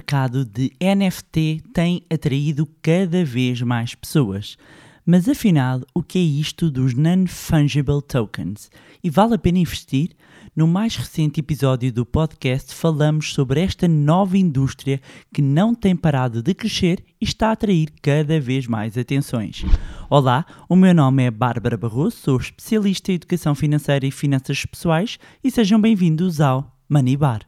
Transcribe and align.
mercado 0.00 0.46
de 0.46 0.72
NFT 0.80 1.62
tem 1.74 2.02
atraído 2.10 2.66
cada 2.80 3.22
vez 3.22 3.60
mais 3.60 3.94
pessoas. 3.94 4.56
Mas 5.04 5.28
afinal, 5.28 5.82
o 5.94 6.02
que 6.02 6.18
é 6.18 6.22
isto 6.22 6.70
dos 6.70 6.94
Non-Fungible 6.94 8.00
Tokens? 8.00 8.70
E 9.04 9.10
vale 9.10 9.34
a 9.34 9.38
pena 9.38 9.58
investir? 9.58 10.16
No 10.56 10.66
mais 10.66 10.96
recente 10.96 11.40
episódio 11.40 11.92
do 11.92 12.06
podcast, 12.06 12.74
falamos 12.74 13.34
sobre 13.34 13.60
esta 13.60 13.86
nova 13.86 14.38
indústria 14.38 15.02
que 15.34 15.42
não 15.42 15.74
tem 15.74 15.94
parado 15.94 16.42
de 16.42 16.54
crescer 16.54 17.04
e 17.20 17.24
está 17.26 17.48
a 17.48 17.52
atrair 17.52 17.92
cada 18.00 18.40
vez 18.40 18.66
mais 18.66 18.96
atenções. 18.96 19.66
Olá, 20.08 20.46
o 20.66 20.74
meu 20.76 20.94
nome 20.94 21.24
é 21.24 21.30
Bárbara 21.30 21.76
Barroso, 21.76 22.16
sou 22.16 22.36
especialista 22.38 23.12
em 23.12 23.16
educação 23.16 23.54
financeira 23.54 24.06
e 24.06 24.10
finanças 24.10 24.64
pessoais 24.64 25.18
e 25.44 25.50
sejam 25.50 25.78
bem-vindos 25.78 26.40
ao 26.40 26.74
Money 26.88 27.18
Bar. 27.18 27.46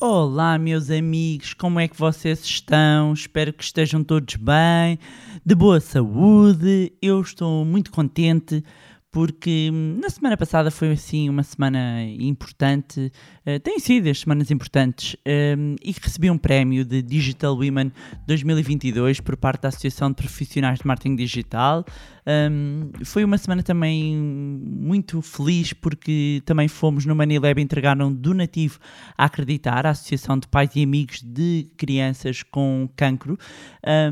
Olá, 0.00 0.58
meus 0.58 0.90
amigos, 0.90 1.54
como 1.54 1.80
é 1.80 1.88
que 1.88 1.98
vocês 1.98 2.44
estão? 2.44 3.12
Espero 3.12 3.52
que 3.52 3.64
estejam 3.64 4.04
todos 4.04 4.36
bem, 4.36 4.98
de 5.44 5.54
boa 5.54 5.80
saúde. 5.80 6.92
Eu 7.00 7.20
estou 7.20 7.64
muito 7.64 7.90
contente 7.90 8.62
porque 9.10 9.70
hum, 9.72 9.98
na 10.00 10.10
semana 10.10 10.36
passada 10.36 10.70
foi 10.70 10.92
assim 10.92 11.28
uma 11.28 11.42
semana 11.42 12.02
importante, 12.04 13.10
uh, 13.48 13.60
têm 13.60 13.78
sido 13.78 14.08
as 14.08 14.20
semanas 14.20 14.50
importantes, 14.50 15.16
um, 15.26 15.76
e 15.82 15.92
recebi 15.92 16.30
um 16.30 16.38
prémio 16.38 16.84
de 16.84 17.02
Digital 17.02 17.54
Women 17.54 17.92
2022 18.26 19.20
por 19.20 19.36
parte 19.36 19.62
da 19.62 19.68
Associação 19.68 20.10
de 20.10 20.16
Profissionais 20.16 20.78
de 20.80 20.86
Marketing 20.86 21.16
Digital. 21.16 21.84
Um, 22.28 22.90
foi 23.06 23.24
uma 23.24 23.38
semana 23.38 23.62
também 23.62 24.14
muito 24.14 25.22
feliz 25.22 25.72
porque 25.72 26.42
também 26.44 26.68
fomos 26.68 27.06
no 27.06 27.16
Manilab 27.16 27.58
entregar 27.58 27.98
um 28.02 28.12
donativo 28.12 28.78
a 29.16 29.24
acreditar 29.24 29.86
à 29.86 29.90
Associação 29.90 30.38
de 30.38 30.46
Pais 30.46 30.70
e 30.76 30.82
Amigos 30.82 31.22
de 31.22 31.70
Crianças 31.78 32.42
com 32.42 32.86
Cancro 32.94 33.38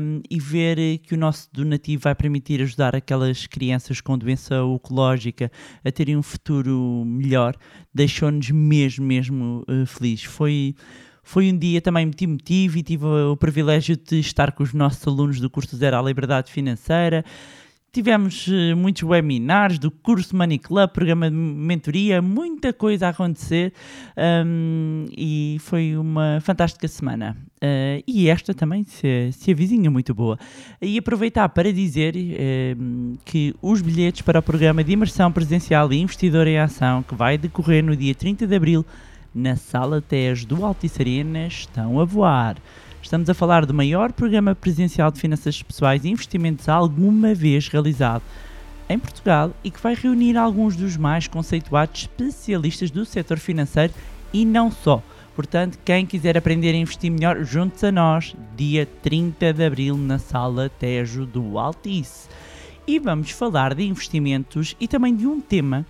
um, 0.01 0.21
e 0.31 0.39
ver 0.39 0.97
que 0.97 1.13
o 1.13 1.17
nosso 1.17 1.47
donativo 1.53 2.01
vai 2.01 2.15
permitir 2.15 2.59
ajudar 2.63 2.95
aquelas 2.95 3.45
crianças 3.45 4.01
com 4.01 4.17
doença 4.17 4.63
oncológica 4.63 5.51
a 5.85 5.91
terem 5.91 6.17
um 6.17 6.23
futuro 6.23 7.03
melhor, 7.05 7.55
deixou-nos 7.93 8.49
mesmo, 8.49 9.05
mesmo 9.05 9.26
uh, 9.29 9.85
felizes. 9.85 10.25
Foi 10.25 10.75
foi 11.27 11.51
um 11.51 11.57
dia 11.57 11.81
também 11.81 12.05
muito 12.05 12.23
emotivo 12.23 12.77
e 12.77 12.83
tive 12.83 13.05
o 13.05 13.35
privilégio 13.35 13.97
de 13.97 14.17
estar 14.17 14.53
com 14.53 14.63
os 14.63 14.73
nossos 14.73 15.05
alunos 15.05 15.41
do 15.41 15.49
curso 15.49 15.75
Zero 15.75 15.97
à 15.97 16.01
Liberdade 16.01 16.49
Financeira. 16.49 17.25
Tivemos 17.91 18.47
eh, 18.47 18.73
muitos 18.75 19.03
webinars 19.03 19.79
do 19.79 19.91
curso 19.91 20.35
Money 20.37 20.59
Club, 20.59 20.89
programa 20.91 21.29
de 21.29 21.35
mentoria, 21.35 22.21
muita 22.21 22.71
coisa 22.71 23.07
a 23.07 23.09
acontecer 23.09 23.73
um, 24.45 25.05
e 25.17 25.57
foi 25.61 25.97
uma 25.97 26.39
fantástica 26.41 26.87
semana. 26.87 27.35
Uh, 27.55 28.03
e 28.07 28.29
esta 28.29 28.53
também 28.53 28.83
se, 28.83 29.31
se 29.33 29.51
avizinha 29.51 29.89
muito 29.89 30.13
boa. 30.13 30.37
E 30.81 30.97
aproveitar 30.97 31.49
para 31.49 31.73
dizer 31.73 32.13
um, 32.77 33.17
que 33.25 33.53
os 33.61 33.81
bilhetes 33.81 34.21
para 34.21 34.39
o 34.39 34.43
programa 34.43 34.83
de 34.83 34.93
imersão 34.93 35.31
presencial 35.31 35.91
e 35.91 35.97
investidor 35.97 36.45
em 36.47 36.59
ação, 36.59 37.03
que 37.03 37.15
vai 37.15 37.37
decorrer 37.37 37.83
no 37.83 37.95
dia 37.97 38.13
30 38.13 38.45
de 38.45 38.55
abril 38.55 38.85
na 39.37 39.55
Sala 39.55 40.01
TES 40.01 40.45
do 40.45 40.65
Altice 40.65 40.99
Arena, 40.99 41.45
estão 41.45 41.99
a 41.99 42.05
voar. 42.05 42.57
Estamos 43.03 43.29
a 43.29 43.35
falar 43.35 43.67
do 43.67 43.73
maior 43.73 44.11
programa 44.11 44.55
presencial 44.55 45.11
de 45.11 45.19
finanças 45.19 45.61
pessoais 45.61 46.03
e 46.03 46.09
investimentos 46.09 46.67
alguma 46.67 47.35
vez 47.35 47.67
realizado 47.67 48.23
em 48.89 48.97
Portugal 48.97 49.51
e 49.63 49.69
que 49.69 49.79
vai 49.79 49.93
reunir 49.93 50.35
alguns 50.37 50.75
dos 50.75 50.97
mais 50.97 51.27
conceituados 51.27 52.01
especialistas 52.01 52.89
do 52.89 53.05
setor 53.05 53.37
financeiro 53.37 53.93
e 54.33 54.43
não 54.43 54.71
só. 54.71 55.03
Portanto, 55.35 55.77
quem 55.85 56.03
quiser 56.03 56.35
aprender 56.35 56.71
a 56.71 56.77
investir 56.77 57.11
melhor, 57.11 57.43
junte-se 57.43 57.85
a 57.85 57.91
nós, 57.91 58.35
dia 58.55 58.87
30 59.03 59.53
de 59.53 59.63
abril, 59.63 59.95
na 59.95 60.17
Sala 60.17 60.67
Tejo 60.67 61.27
do 61.27 61.59
Altice. 61.59 62.27
E 62.87 62.97
vamos 62.97 63.29
falar 63.29 63.75
de 63.75 63.83
investimentos 63.83 64.75
e 64.79 64.87
também 64.87 65.15
de 65.15 65.27
um 65.27 65.39
tema 65.39 65.85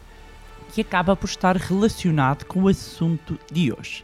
que 0.74 0.82
acaba 0.82 1.16
por 1.16 1.28
estar 1.28 1.56
relacionado 1.56 2.46
com 2.46 2.64
o 2.64 2.68
assunto 2.68 3.40
de 3.52 3.72
hoje: 3.72 4.04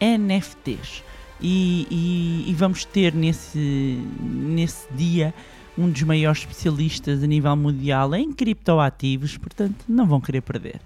NFTs. 0.00 1.02
E, 1.40 1.86
e, 1.88 2.50
e, 2.50 2.54
vamos 2.54 2.84
ter 2.84 3.14
nesse, 3.14 4.02
nesse 4.20 4.92
dia 4.92 5.32
um 5.76 5.88
dos 5.88 6.02
maiores 6.02 6.40
especialistas 6.40 7.22
a 7.22 7.26
nível 7.28 7.54
mundial 7.54 8.12
em 8.16 8.32
criptoativos, 8.32 9.38
portanto 9.38 9.84
não 9.88 10.04
vão 10.04 10.20
querer 10.20 10.40
perder. 10.40 10.80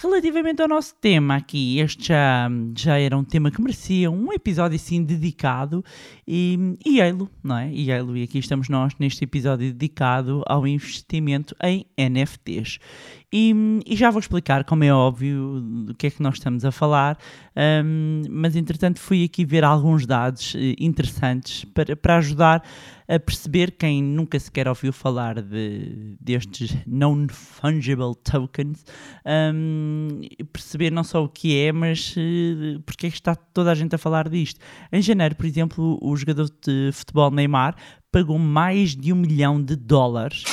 Relativamente 0.00 0.62
ao 0.62 0.68
nosso 0.68 0.94
tema 0.94 1.34
aqui, 1.34 1.80
este 1.80 2.06
já, 2.06 2.48
já 2.76 2.96
era 3.00 3.18
um 3.18 3.24
tema 3.24 3.50
que 3.50 3.60
merecia 3.60 4.08
um 4.08 4.32
episódio 4.32 4.76
assim 4.76 5.02
dedicado 5.02 5.84
e, 6.24 6.76
e 6.86 7.00
ei-lo, 7.00 7.28
não 7.42 7.58
é? 7.58 7.68
E 7.72 7.90
ei-lo, 7.90 8.16
e 8.16 8.22
aqui 8.22 8.38
estamos 8.38 8.68
nós 8.68 8.92
neste 9.00 9.24
episódio 9.24 9.72
dedicado 9.72 10.44
ao 10.46 10.68
investimento 10.68 11.52
em 11.60 11.84
NFTs. 11.98 12.78
E, 13.32 13.52
e, 13.84 13.96
já 13.96 14.08
vou 14.10 14.20
explicar, 14.20 14.62
como 14.62 14.84
é 14.84 14.92
óbvio, 14.92 15.60
do 15.60 15.94
que 15.94 16.06
é 16.06 16.10
que 16.10 16.22
nós 16.22 16.34
estamos 16.34 16.64
a 16.64 16.70
falar, 16.70 17.18
um, 17.84 18.22
mas 18.30 18.54
entretanto 18.54 19.00
fui 19.00 19.24
aqui 19.24 19.44
ver 19.44 19.64
alguns 19.64 20.06
dados 20.06 20.54
uh, 20.54 20.58
interessantes 20.78 21.64
para, 21.64 21.96
para 21.96 22.18
ajudar 22.18 22.62
a 23.08 23.18
perceber 23.18 23.72
quem 23.72 24.02
nunca 24.02 24.38
sequer 24.38 24.68
ouviu 24.68 24.92
falar 24.92 25.40
de, 25.40 26.16
destes 26.20 26.76
non-fungible 26.86 28.14
tokens, 28.22 28.84
um, 29.54 30.20
perceber 30.52 30.90
não 30.90 31.02
só 31.02 31.24
o 31.24 31.28
que 31.28 31.58
é, 31.58 31.72
mas 31.72 32.14
uh, 32.16 32.80
porque 32.84 33.06
é 33.06 33.10
que 33.10 33.16
está 33.16 33.34
toda 33.34 33.72
a 33.72 33.74
gente 33.74 33.94
a 33.94 33.98
falar 33.98 34.28
disto. 34.28 34.60
Em 34.92 35.00
janeiro, 35.00 35.34
por 35.34 35.46
exemplo, 35.46 35.98
o 36.02 36.14
jogador 36.16 36.50
de 36.64 36.90
futebol 36.92 37.30
Neymar 37.30 37.74
pagou 38.12 38.38
mais 38.38 38.94
de 38.94 39.12
um 39.12 39.16
milhão 39.16 39.62
de 39.62 39.74
dólares 39.74 40.44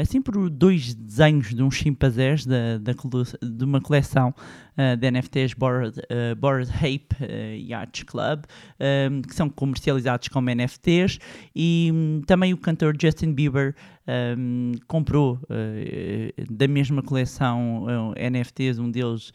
assim 0.00 0.22
por 0.22 0.48
dois 0.48 0.94
desenhos 0.94 1.54
de 1.54 1.62
uns 1.62 1.74
chimpanzés 1.74 2.46
da, 2.46 2.78
da, 2.78 2.92
de 2.92 3.64
uma 3.64 3.80
coleção 3.80 4.34
uh, 4.78 4.96
de 4.96 5.10
NFTs 5.10 5.54
Bored, 5.54 5.98
uh, 5.98 6.36
Bored 6.36 6.70
Ape 6.70 7.08
uh, 7.20 7.56
Yacht 7.56 8.04
Club, 8.04 8.44
um, 9.10 9.22
que 9.22 9.34
são 9.34 9.48
comercializados 9.48 10.28
como 10.28 10.50
NFTs, 10.50 11.18
e 11.54 11.90
um, 11.92 12.22
também 12.26 12.52
o 12.52 12.58
cantor 12.58 12.94
Justin 13.00 13.32
Bieber 13.32 13.74
um, 14.36 14.72
comprou 14.86 15.40
da 16.50 16.68
mesma 16.68 17.02
coleção 17.02 17.86
NFTs, 18.18 18.78
um 18.78 18.90
deles 18.90 19.32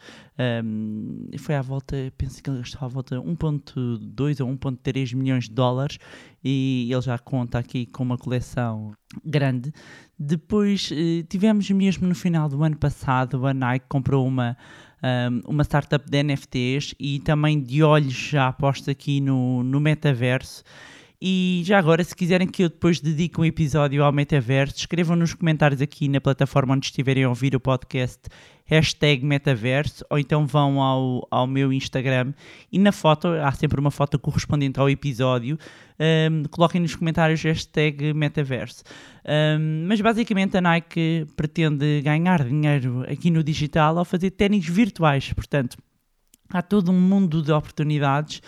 foi 1.40 1.56
à 1.56 1.62
volta, 1.62 1.96
penso 2.16 2.40
que 2.40 2.48
ele 2.48 2.60
gastou 2.60 2.84
à 2.84 2.88
volta 2.88 3.16
1.2 3.16 4.40
ou 4.40 4.48
1.3 4.56 5.14
milhões 5.16 5.44
de 5.44 5.50
dólares, 5.50 5.98
e 6.42 6.88
ele 6.90 7.02
já 7.02 7.18
conta 7.18 7.58
aqui 7.58 7.84
com 7.84 8.04
uma 8.04 8.16
coleção 8.16 8.92
grande. 9.24 9.72
Depois 10.16 10.88
tivemos 11.28 11.68
mesmo 11.70 12.06
no 12.06 12.14
final 12.14 12.48
do 12.48 12.62
ano 12.62 12.76
passado, 12.76 13.44
a 13.44 13.52
Nike 13.52 13.86
comprou 13.88 14.24
uma 14.24 14.56
uma 15.46 15.64
startup 15.64 16.08
de 16.08 16.22
NFTs 16.22 16.94
e 16.98 17.20
também 17.20 17.60
de 17.60 17.82
olhos 17.82 18.12
já 18.12 18.48
aposto 18.48 18.90
aqui 18.90 19.20
no, 19.20 19.62
no 19.62 19.80
metaverso. 19.80 20.62
E 21.22 21.60
já 21.66 21.78
agora, 21.78 22.02
se 22.02 22.16
quiserem 22.16 22.48
que 22.48 22.64
eu 22.64 22.70
depois 22.70 22.98
dedique 22.98 23.38
um 23.38 23.44
episódio 23.44 24.02
ao 24.02 24.10
metaverso, 24.10 24.78
escrevam 24.78 25.14
nos 25.14 25.34
comentários 25.34 25.82
aqui 25.82 26.08
na 26.08 26.18
plataforma 26.18 26.72
onde 26.72 26.86
estiverem 26.86 27.24
a 27.24 27.28
ouvir 27.28 27.54
o 27.54 27.60
podcast, 27.60 28.20
hashtag 28.64 29.22
metaverso, 29.22 30.02
ou 30.08 30.18
então 30.18 30.46
vão 30.46 30.80
ao, 30.80 31.28
ao 31.30 31.46
meu 31.46 31.74
Instagram 31.74 32.32
e 32.72 32.78
na 32.78 32.90
foto, 32.90 33.28
há 33.28 33.52
sempre 33.52 33.78
uma 33.78 33.90
foto 33.90 34.18
correspondente 34.18 34.80
ao 34.80 34.88
episódio, 34.88 35.58
um, 36.30 36.44
coloquem 36.44 36.80
nos 36.80 36.94
comentários 36.94 37.42
hashtag 37.42 38.14
metaverso. 38.14 38.82
Um, 39.58 39.84
mas 39.86 40.00
basicamente 40.00 40.56
a 40.56 40.62
Nike 40.62 41.26
pretende 41.36 42.00
ganhar 42.00 42.42
dinheiro 42.44 43.04
aqui 43.06 43.30
no 43.30 43.44
digital 43.44 43.98
ao 43.98 44.06
fazer 44.06 44.30
ténis 44.30 44.66
virtuais, 44.66 45.30
portanto 45.34 45.76
há 46.48 46.62
todo 46.62 46.90
um 46.90 46.98
mundo 46.98 47.42
de 47.42 47.52
oportunidades 47.52 48.40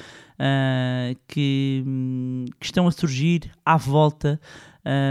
uh, 0.42 1.16
que, 1.28 1.84
que, 2.58 2.66
estão 2.66 2.88
a 2.88 2.92
surgir 2.92 3.50
à 3.64 3.76
volta 3.76 4.40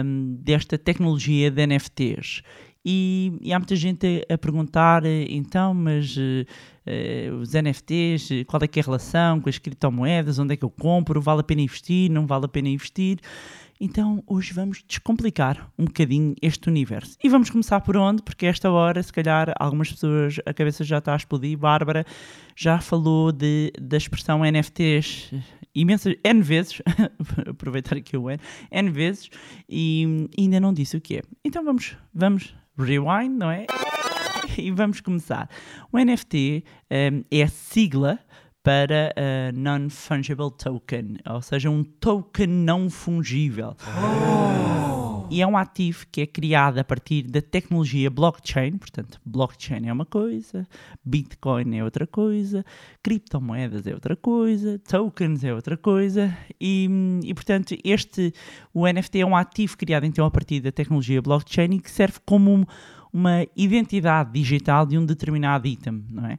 um, 0.03 0.35
desta 0.41 0.77
tecnologia 0.77 1.49
de 1.49 1.65
NFTs. 1.65 2.41
E, 2.83 3.37
e, 3.41 3.53
há 3.53 3.59
muita 3.59 3.75
gente 3.75 4.25
a, 4.29 4.33
a 4.33 4.37
perguntar, 4.37 5.05
então, 5.05 5.73
mas 5.73 6.17
uh, 6.17 6.45
os 7.39 7.53
NFTs, 7.53 8.43
qual 8.47 8.61
é 8.63 8.67
que 8.67 8.79
é 8.79 8.81
a 8.81 8.85
relação 8.85 9.39
com 9.39 9.47
as 9.47 9.57
criptomoedas, 9.57 10.39
onde 10.39 10.53
é 10.53 10.57
que 10.57 10.65
eu 10.65 10.69
compro, 10.69 11.21
vale 11.21 11.41
a 11.41 11.43
pena 11.43 11.61
investir, 11.61 12.09
não 12.09 12.25
vale 12.25 12.45
a 12.45 12.49
pena 12.49 12.69
investir? 12.69 13.19
Então 13.83 14.23
hoje 14.27 14.53
vamos 14.53 14.83
descomplicar 14.87 15.67
um 15.75 15.85
bocadinho 15.85 16.35
este 16.39 16.69
universo. 16.69 17.17
E 17.23 17.27
vamos 17.27 17.49
começar 17.49 17.81
por 17.81 17.97
onde? 17.97 18.21
Porque 18.21 18.45
esta 18.45 18.69
hora, 18.69 19.01
se 19.01 19.11
calhar, 19.11 19.51
algumas 19.59 19.91
pessoas, 19.91 20.37
a 20.45 20.53
cabeça 20.53 20.83
já 20.83 20.99
está 20.99 21.13
a 21.13 21.15
explodir. 21.15 21.57
Bárbara 21.57 22.05
já 22.55 22.79
falou 22.79 23.31
de, 23.31 23.73
da 23.81 23.97
expressão 23.97 24.41
NFTs 24.43 25.31
imensas, 25.73 26.13
N 26.23 26.43
vezes, 26.43 26.79
aproveitar 27.49 27.97
aqui 27.97 28.15
o 28.15 28.29
N, 28.29 28.39
N 28.69 28.91
vezes, 28.91 29.31
e 29.67 30.27
ainda 30.37 30.59
não 30.59 30.73
disse 30.73 30.95
o 30.95 31.01
que 31.01 31.17
é. 31.17 31.21
Então 31.43 31.65
vamos, 31.65 31.97
vamos 32.13 32.53
rewind, 32.77 33.35
não 33.35 33.49
é? 33.49 33.65
E 34.57 34.69
vamos 34.69 34.99
começar. 34.99 35.49
O 35.93 35.97
NFT 35.97 36.65
um, 36.91 37.23
é 37.31 37.43
a 37.43 37.47
sigla 37.47 38.19
para 38.63 39.13
uh, 39.17 39.57
Non-Fungible 39.57 40.51
Token, 40.51 41.17
ou 41.27 41.41
seja, 41.41 41.69
um 41.69 41.83
token 41.83 42.47
não 42.47 42.89
fungível. 42.89 43.75
E 45.31 45.41
é 45.41 45.47
um 45.47 45.55
ativo 45.55 46.05
que 46.11 46.19
é 46.19 46.27
criado 46.27 46.77
a 46.77 46.83
partir 46.83 47.23
da 47.23 47.41
tecnologia 47.41 48.09
blockchain, 48.09 48.77
portanto, 48.77 49.17
blockchain 49.25 49.87
é 49.87 49.93
uma 49.93 50.05
coisa, 50.05 50.67
Bitcoin 51.05 51.77
é 51.77 51.83
outra 51.85 52.05
coisa, 52.05 52.65
criptomoedas 53.01 53.87
é 53.87 53.93
outra 53.93 54.13
coisa, 54.13 54.77
tokens 54.79 55.41
é 55.45 55.53
outra 55.53 55.77
coisa, 55.77 56.37
e, 56.59 56.89
e 57.23 57.33
portanto, 57.33 57.77
este, 57.81 58.33
o 58.73 58.85
NFT 58.85 59.21
é 59.21 59.25
um 59.25 59.33
ativo 59.33 59.77
criado 59.77 60.03
então 60.03 60.25
a 60.25 60.31
partir 60.31 60.59
da 60.59 60.71
tecnologia 60.71 61.21
blockchain 61.21 61.75
e 61.75 61.79
que 61.79 61.89
serve 61.89 62.19
como 62.25 62.53
um, 62.53 62.65
uma 63.13 63.45
identidade 63.55 64.31
digital 64.31 64.85
de 64.85 64.97
um 64.97 65.05
determinado 65.05 65.67
item, 65.67 66.03
não 66.09 66.25
é? 66.25 66.37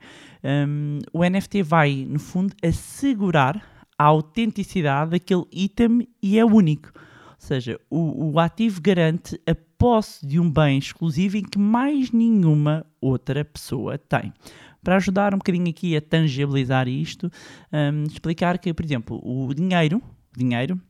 Um, 0.67 0.99
o 1.13 1.23
NFT 1.25 1.63
vai, 1.63 2.07
no 2.09 2.19
fundo, 2.19 2.55
assegurar 2.63 3.63
a 3.99 4.05
autenticidade 4.05 5.13
daquele 5.13 5.45
item 5.53 6.09
e 6.23 6.39
é 6.39 6.45
único. 6.45 6.91
Ou 6.95 7.37
seja, 7.39 7.79
o, 7.91 8.33
o 8.33 8.39
ativo 8.39 8.81
garante 8.81 9.41
a 9.47 9.55
posse 9.77 10.27
de 10.27 10.39
um 10.39 10.51
bem 10.51 10.79
exclusivo 10.79 11.37
em 11.37 11.43
que 11.43 11.59
mais 11.59 12.11
nenhuma 12.11 12.87
outra 13.01 13.45
pessoa 13.45 13.99
tem. 13.99 14.33
Para 14.83 14.97
ajudar 14.97 15.35
um 15.35 15.39
bocadinho 15.39 15.69
aqui 15.69 15.97
a 15.97 16.01
tangibilizar 16.01 16.89
isto, 16.89 17.31
um, 17.73 18.05
explicar 18.05 18.59
que, 18.59 18.73
por 18.73 18.85
exemplo, 18.85 19.21
o 19.23 19.53
dinheiro, 19.55 20.01
dinheiro 20.37 20.81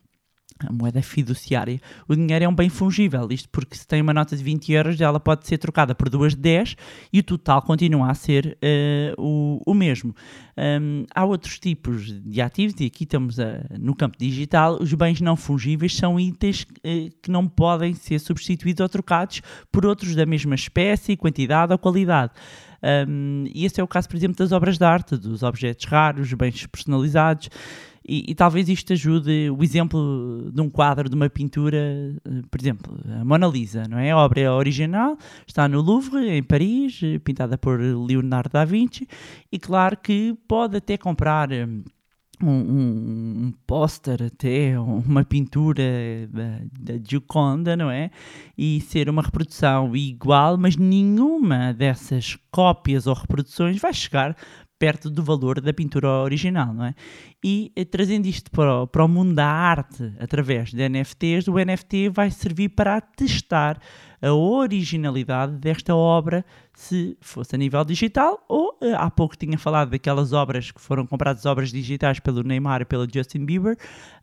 a 0.67 0.73
moeda 0.73 1.03
fiduciária. 1.03 1.81
O 2.09 2.15
dinheiro 2.15 2.45
é 2.45 2.49
um 2.49 2.55
bem 2.55 2.69
fungível, 2.69 3.29
isto 3.31 3.49
porque 3.51 3.77
se 3.77 3.87
tem 3.87 4.01
uma 4.01 4.13
nota 4.13 4.37
de 4.37 4.43
20 4.43 4.73
euros, 4.73 5.01
ela 5.01 5.21
pode 5.21 5.47
ser 5.47 5.59
trocada 5.59 5.95
por 5.95 6.09
duas 6.09 6.35
de 6.35 6.41
10 6.41 6.77
e 7.13 7.21
o 7.21 7.23
total 7.23 7.63
continua 7.63 8.11
a 8.11 8.15
ser 8.15 8.59
uh, 8.63 9.21
o, 9.23 9.61
o 9.67 9.75
mesmo. 9.75 10.15
Um, 10.57 11.05
há 11.15 11.25
outros 11.25 11.59
tipos 11.59 12.13
de 12.23 12.41
ativos, 12.41 12.75
e 12.81 12.87
aqui 12.87 13.05
estamos 13.05 13.41
a, 13.41 13.65
no 13.79 13.95
campo 13.95 14.17
digital, 14.19 14.79
os 14.81 14.93
bens 14.95 15.21
não 15.21 15.37
fungíveis 15.37 15.97
são 15.97 16.21
itens 16.21 16.63
uh, 16.63 17.11
que 17.23 17.31
não 17.31 17.49
podem 17.49 17.95
ser 17.95 18.19
substituídos 18.19 18.81
ou 18.81 18.89
trocados 18.89 19.43
por 19.71 19.87
outros 19.87 20.15
da 20.15 20.27
mesma 20.27 20.55
espécie, 20.55 21.17
quantidade 21.17 21.73
ou 21.73 21.79
qualidade. 21.79 22.33
Um, 22.83 23.45
e 23.55 23.65
esse 23.65 23.81
é 23.81 23.85
o 23.85 23.89
caso, 23.89 24.09
por 24.09 24.17
exemplo, 24.17 24.37
das 24.37 24.51
obras 24.51 24.77
de 24.77 24.85
arte, 24.85 25.17
dos 25.17 25.43
objetos 25.43 25.85
raros, 25.85 26.33
bens 26.35 26.67
personalizados. 26.67 27.49
E, 28.07 28.25
e, 28.29 28.35
talvez 28.35 28.69
isto 28.69 28.93
ajude 28.93 29.51
o 29.51 29.63
exemplo 29.63 30.51
de 30.53 30.61
um 30.61 30.69
quadro, 30.69 31.09
de 31.09 31.15
uma 31.15 31.31
pintura, 31.31 31.77
eh, 31.77 32.43
por 32.51 32.61
exemplo, 32.61 32.99
a 33.21 33.25
Mona 33.25 33.47
Lisa, 33.47 33.87
não 33.89 33.99
é? 33.99 34.11
A 34.11 34.17
obra 34.17 34.41
é 34.41 34.51
original, 34.51 35.17
está 35.47 35.69
no 35.69 35.81
Louvre, 35.81 36.29
em 36.29 36.43
Paris, 36.43 37.01
eh, 37.03 37.19
pintada 37.19 37.57
por 37.57 37.81
Leonardo 37.81 38.51
da 38.51 38.65
Vinci, 38.65 39.07
e 39.51 39.59
claro 39.59 39.97
que 39.97 40.37
pode 40.49 40.77
até 40.77 40.97
comprar 40.97 41.53
eh, 41.53 41.65
um, 42.43 42.49
um, 42.49 43.47
um 43.47 43.53
póster 43.67 44.25
até, 44.25 44.79
uma 44.79 45.25
pintura 45.25 45.83
da, 46.29 46.95
da 46.95 47.01
Gioconda, 47.09 47.77
não 47.77 47.91
é? 47.91 48.11
E 48.59 48.81
ser 48.81 49.09
uma 49.09 49.23
reprodução 49.23 49.95
igual, 49.95 50.59
mas 50.59 50.77
nenhuma 50.77 51.73
dessas 51.73 52.37
cópias 52.51 53.07
ou 53.07 53.15
reproduções 53.15 53.81
vai 53.81 53.95
chegar 53.95 54.37
perto 54.83 55.09
do 55.09 55.23
valor 55.23 55.61
da 55.61 55.73
pintura 55.73 56.09
original, 56.09 56.75
não 56.75 56.87
é? 56.87 56.95
E 57.45 57.71
eh, 57.77 57.85
trazendo 57.85 58.27
isto 58.27 58.51
para 58.51 58.83
o, 58.83 58.87
para 58.89 59.05
o 59.05 59.07
mundo 59.09 59.33
da 59.33 59.47
arte 59.47 60.13
através 60.19 60.73
de 60.73 60.89
NFTs, 60.89 61.47
o 61.47 61.55
NFT 61.55 62.09
vai 62.09 62.33
servir 62.33 62.71
para 62.71 63.01
testar 63.01 63.81
a 64.21 64.33
originalidade 64.33 65.53
desta 65.53 65.95
obra, 65.95 66.45
se 66.75 67.17
fosse 67.21 67.55
a 67.55 67.59
nível 67.59 67.85
digital, 67.85 68.45
ou 68.49 68.77
eh, 68.83 68.93
há 68.93 69.09
pouco 69.09 69.37
tinha 69.37 69.57
falado 69.57 69.91
daquelas 69.91 70.33
obras 70.33 70.73
que 70.73 70.81
foram 70.81 71.07
compradas 71.07 71.47
obras 71.47 71.71
digitais 71.71 72.19
pelo 72.19 72.43
Neymar 72.43 72.83
e 72.83 72.85
pelo 72.85 73.07
Justin 73.09 73.45
Bieber, 73.45 73.77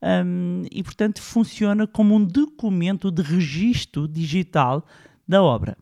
um, 0.04 0.64
e 0.70 0.84
portanto 0.84 1.22
funciona 1.22 1.88
como 1.88 2.14
um 2.14 2.26
documento 2.26 3.10
de 3.10 3.22
registro 3.22 4.10
digital 4.10 4.86
da 5.26 5.42
obra. 5.42 5.78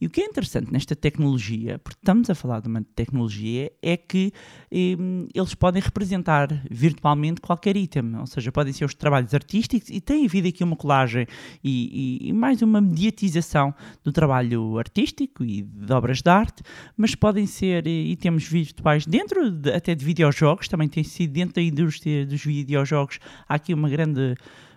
E 0.00 0.06
o 0.06 0.10
que 0.10 0.20
é 0.20 0.24
interessante 0.24 0.70
nesta 0.70 0.94
tecnologia, 0.94 1.78
porque 1.78 1.98
estamos 1.98 2.28
a 2.28 2.34
falar 2.34 2.60
de 2.60 2.68
uma 2.68 2.82
tecnologia, 2.94 3.72
é 3.82 3.96
que 3.96 4.32
eh, 4.70 4.96
eles 5.34 5.54
podem 5.54 5.80
representar 5.80 6.48
virtualmente 6.70 7.40
qualquer 7.40 7.76
item, 7.76 8.16
ou 8.16 8.26
seja, 8.26 8.52
podem 8.52 8.72
ser 8.72 8.84
os 8.84 8.94
trabalhos 8.94 9.32
artísticos 9.32 9.88
e 9.88 10.00
tem 10.00 10.26
havido 10.26 10.48
aqui 10.48 10.62
uma 10.62 10.76
colagem 10.76 11.26
e, 11.64 12.20
e, 12.24 12.28
e, 12.28 12.32
mais 12.32 12.60
uma 12.60 12.80
mediatização 12.80 13.74
do 14.04 14.12
trabalho 14.12 14.78
artístico 14.78 15.42
e 15.42 15.62
de 15.62 15.92
obras 15.92 16.20
de 16.20 16.30
arte, 16.30 16.62
mas 16.96 17.14
podem 17.14 17.46
ser 17.46 17.86
eh, 17.86 17.90
itens 17.90 18.46
virtuais 18.46 19.06
dentro 19.06 19.50
de, 19.50 19.72
até 19.72 19.94
de 19.94 20.04
videojogos, 20.04 20.68
também 20.68 20.88
tem 20.88 21.04
sido 21.04 21.32
dentro 21.32 21.54
da 21.54 21.62
indústria 21.62 22.26
dos 22.26 22.44
videojogos, 22.44 23.18
há 23.48 23.54
aqui 23.54 23.72
uma 23.72 23.88
grande 23.88 24.36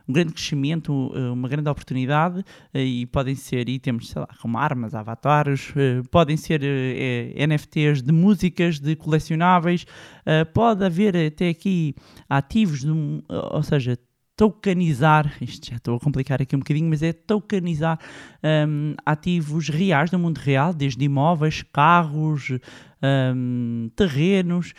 um 0.09 0.13
grande 0.13 0.33
crescimento, 0.33 1.11
eh, 1.13 1.29
uma 1.29 1.47
grande 1.47 1.69
oportunidade 1.69 2.43
eh, 2.73 2.83
e 2.83 3.05
podem 3.05 3.35
ser 3.35 3.69
itens, 3.69 4.09
sei 4.09 4.21
lá, 4.21 4.27
como 4.41 4.57
armas, 4.57 4.95
avatares, 4.95 5.71
eh, 5.75 6.01
podem 6.09 6.35
ser 6.35 6.61
NFTs 7.35 8.01
de 8.01 8.11
músicas, 8.11 8.79
de 8.79 8.95
colecionáveis, 8.95 9.85
pode 10.53 10.83
haver 10.83 11.15
até 11.15 11.49
aqui 11.49 11.93
ativos, 12.27 12.83
ou 13.29 13.61
seja, 13.61 13.97
tokenizar, 14.39 15.35
isto 15.41 15.69
já 15.69 15.75
estou 15.75 15.97
a 15.97 15.99
complicar 15.99 16.41
aqui 16.41 16.55
um 16.55 16.59
bocadinho, 16.59 16.89
mas 16.89 17.03
é 17.03 17.11
tokenizar 17.11 17.99
um, 18.41 18.95
ativos 19.05 19.67
reais 19.67 20.09
do 20.09 20.17
mundo 20.17 20.37
real, 20.37 20.73
desde 20.73 21.03
imóveis, 21.03 21.61
carros, 21.73 22.49
um, 23.35 23.91
terrenos, 23.97 24.73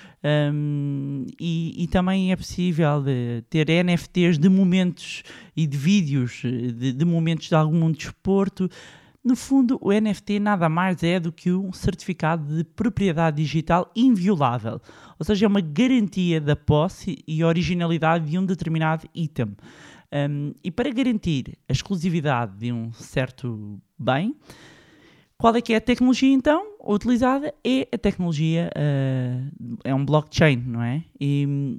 um, 0.50 1.26
e, 1.38 1.84
e, 1.84 1.86
também 1.88 2.32
é 2.32 2.36
possível 2.36 3.04
ter 3.50 3.66
NFTs 3.84 4.38
de 4.38 4.48
momentos 4.48 5.22
e 5.54 5.66
de 5.66 5.76
vídeos, 5.76 6.40
de, 6.40 6.94
de 6.94 7.04
momentos 7.04 7.50
de 7.50 7.54
algum 7.54 7.92
desporto. 7.92 8.66
No 9.22 9.36
fundo, 9.36 9.78
o 9.82 9.92
NFT 9.92 10.38
nada 10.40 10.66
mais 10.68 11.02
é 11.02 11.20
do 11.20 11.30
que 11.30 11.52
um 11.52 11.72
certificado 11.74 12.56
de 12.56 12.64
propriedade 12.64 13.36
digital 13.36 13.90
inviolável, 13.94 14.80
ou 15.18 15.26
seja, 15.26 15.44
é 15.44 15.48
uma 15.48 15.60
garantia 15.60 16.40
da 16.40 16.56
posse 16.56 17.22
e 17.28 17.44
originalidade 17.44 18.30
de 18.30 18.38
um 18.38 18.46
determinado 18.46 19.06
item. 19.14 19.54
Um, 20.12 20.54
e 20.64 20.70
para 20.70 20.90
garantir 20.90 21.58
a 21.68 21.72
exclusividade 21.72 22.56
de 22.56 22.72
um 22.72 22.92
certo 22.94 23.78
bem, 23.98 24.34
qual 25.36 25.54
é 25.54 25.60
que 25.60 25.74
é 25.74 25.76
a 25.76 25.80
tecnologia 25.80 26.32
então 26.32 26.76
utilizada? 26.82 27.54
É 27.62 27.88
a 27.92 27.98
tecnologia, 27.98 28.70
uh, 28.74 29.78
é 29.84 29.94
um 29.94 30.04
blockchain, 30.04 30.56
não 30.56 30.82
é? 30.82 31.04
E 31.20 31.78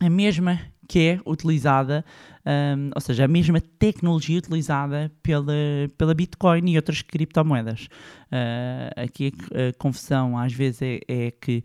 a 0.00 0.10
mesma 0.10 0.60
que 0.92 1.08
é 1.08 1.20
utilizada, 1.24 2.04
um, 2.44 2.90
ou 2.94 3.00
seja, 3.00 3.24
a 3.24 3.28
mesma 3.28 3.62
tecnologia 3.62 4.36
utilizada 4.36 5.10
pela, 5.22 5.54
pela 5.96 6.12
Bitcoin 6.12 6.70
e 6.70 6.76
outras 6.76 7.00
criptomoedas. 7.00 7.88
Uh, 8.26 9.02
aqui 9.02 9.32
a, 9.52 9.72
confusão 9.78 10.36
às 10.36 10.52
vezes 10.52 10.82
é, 10.82 11.00
é 11.08 11.30
que 11.30 11.62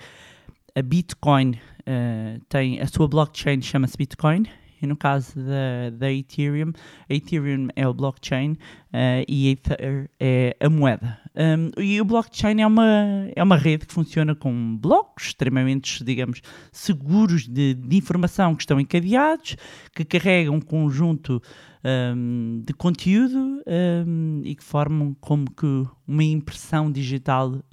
a 0.74 0.82
Bitcoin 0.82 1.52
uh, 1.52 2.40
tem 2.48 2.80
a 2.80 2.88
sua 2.88 3.06
blockchain 3.06 3.62
chama-se 3.62 3.98
Bitcoin 3.98 4.46
e 4.82 4.88
no 4.88 4.96
caso 4.96 5.34
da, 5.36 5.90
da 5.92 6.10
Ethereum, 6.10 6.72
a 7.10 7.14
Ethereum 7.14 7.68
é 7.76 7.86
o 7.86 7.94
blockchain 7.94 8.56
uh, 8.94 9.24
e 9.28 9.50
Ether 9.50 10.10
é 10.20 10.56
a 10.60 10.70
moeda. 10.70 11.20
Um, 11.36 11.82
e 11.82 12.02
o 12.02 12.06
blockchain 12.06 12.62
é 12.62 12.68
uma, 12.68 13.30
é 13.36 13.44
uma 13.44 13.58
rede 13.58 13.86
que 13.86 13.94
funciona 13.94 14.34
com 14.34 14.76
blocos 14.76 15.28
extremamente, 15.28 16.04
digamos, 16.04 16.42
seguros 16.72 17.48
de, 17.48 17.76
de 17.76 17.98
informação 17.98 18.56
que 18.56 18.64
estão 18.64 18.80
encadeados, 18.80 19.56
que 19.94 20.04
carregam 20.04 20.56
um 20.56 20.62
conjunto 20.62 21.42
um, 21.88 22.62
de 22.66 22.74
conteúdo 22.74 23.62
um, 23.68 24.42
e 24.44 24.56
que 24.56 24.64
formam 24.64 25.16
como 25.22 25.50
que 25.52 25.86
uma 26.08 26.24
impressão 26.24 26.92
digital 26.92 27.52
uh, 27.52 27.64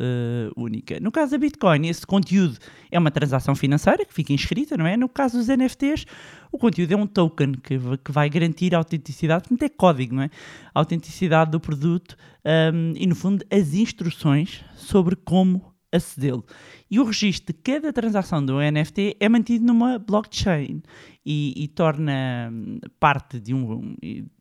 única. 0.56 1.00
No 1.00 1.10
caso 1.10 1.32
da 1.32 1.38
Bitcoin, 1.38 1.88
esse 1.88 2.06
conteúdo 2.06 2.58
é 2.90 2.98
uma 2.98 3.10
transação 3.10 3.54
financeira 3.54 4.04
que 4.04 4.12
fica 4.12 4.32
inscrita, 4.32 4.76
não 4.76 4.86
é? 4.86 4.96
No 4.96 5.08
caso 5.08 5.38
dos 5.38 5.48
NFTs, 5.48 6.04
o 6.52 6.58
conteúdo 6.58 6.92
é 6.92 6.96
um 6.96 7.06
token 7.06 7.52
que, 7.54 7.78
que 8.04 8.12
vai 8.12 8.28
garantir 8.28 8.74
a 8.74 8.78
autenticidade, 8.78 9.48
portanto 9.48 9.62
é 9.62 9.68
código, 9.68 10.14
não 10.14 10.22
é? 10.22 10.30
A 10.74 10.80
autenticidade 11.04 11.50
do 11.50 11.60
produto 11.60 12.16
um, 12.44 12.92
e, 12.96 13.06
no 13.06 13.14
fundo, 13.14 13.44
as 13.50 13.74
instruções 13.74 14.64
sobre 14.76 15.14
como 15.14 15.74
acedê-lo. 15.92 16.44
E 16.90 16.98
o 16.98 17.04
registro 17.04 17.54
de 17.54 17.60
cada 17.60 17.92
transação 17.92 18.44
do 18.44 18.58
NFT 18.58 19.16
é 19.20 19.28
mantido 19.28 19.64
numa 19.64 19.98
blockchain. 19.98 20.82
e, 21.24 21.64
e 21.64 21.68
torna 21.68 22.50
hum, 22.52 22.78
parte 22.98 23.38
de 23.40 23.54
um, 23.54 23.96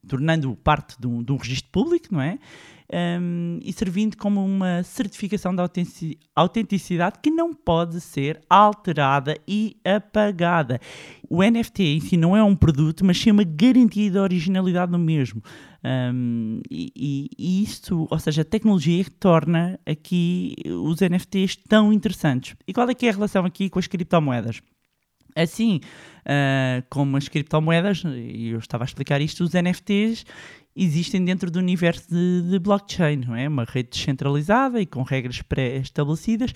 tornando 0.08 0.56
parte 0.56 1.00
de 1.00 1.08
um, 1.08 1.24
de 1.24 1.32
um 1.32 1.38
registro 1.38 1.72
público, 1.72 2.08
não 2.12 2.22
é? 2.22 2.40
Um, 2.92 3.60
e 3.64 3.72
servindo 3.74 4.18
como 4.18 4.44
uma 4.44 4.84
certificação 4.84 5.56
autentici- 5.58 6.20
autenticidade 6.36 7.20
que 7.24 7.32
não 7.32 7.54
pode 7.54 8.00
ser 8.02 8.42
alterada 8.50 9.38
e 9.48 9.78
apagada. 9.84 10.80
O 11.30 11.42
NFT 11.42 11.84
em 11.84 12.00
si 12.00 12.18
não 12.18 12.36
é 12.36 12.44
um 12.44 12.56
produto, 12.56 13.06
mas 13.06 13.18
sim 13.18 13.32
uma 13.32 13.44
garantia 13.44 14.12
de 14.12 14.18
originalidade 14.18 14.92
no 14.92 15.00
mesmo. 15.00 15.42
Um, 15.84 16.62
e, 16.70 16.92
e- 17.38 17.64
isto, 17.64 18.08
ou 18.10 18.20
seja, 18.20 18.42
a 18.42 18.46
tecnologia 18.46 19.06
torna 19.20 19.80
aqui 19.86 20.56
os 20.66 21.02
NFTs 21.02 21.56
tão 21.68 21.92
interessantes. 21.92 22.56
E 22.68 22.74
qual 22.74 22.90
é 22.90 22.94
que 22.94 23.06
é 23.06 23.10
a 23.10 23.14
relação 23.14 23.46
aqui 23.46 23.70
com 23.70 23.80
as 23.80 23.88
criptomoedas? 23.88 24.62
Assim 25.36 25.82
ah, 26.26 26.84
como 26.90 27.18
as 27.18 27.28
criptomoedas, 27.28 28.04
e 28.06 28.50
eu 28.50 28.60
estava 28.60 28.84
a 28.84 28.86
explicar 28.86 29.20
isto, 29.22 29.44
os 29.44 29.54
NFTs 29.54 30.26
existem 30.76 31.24
dentro 31.24 31.52
do 31.52 31.60
universo 31.60 32.10
de, 32.10 32.50
de 32.50 32.60
blockchain, 32.60 33.18
não 33.18 33.36
é? 33.36 33.48
Uma 33.48 33.64
rede 33.64 33.90
descentralizada 33.92 34.82
e 34.82 34.86
com 34.86 35.04
regras 35.04 35.42
pré-estabelecidas. 35.42 36.54